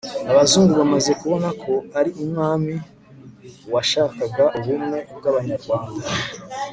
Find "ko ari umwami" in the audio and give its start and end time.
1.63-2.73